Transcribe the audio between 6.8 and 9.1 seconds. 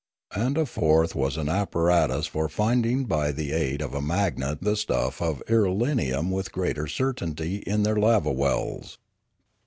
certainty in their lava wells.